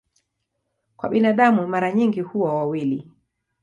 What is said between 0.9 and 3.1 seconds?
Kwa binadamu mara nyingi huwa wawili.